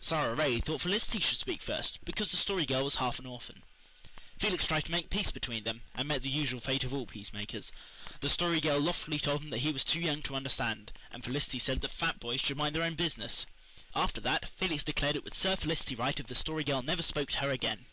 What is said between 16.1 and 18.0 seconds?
if the Story Girl never spoke to her again.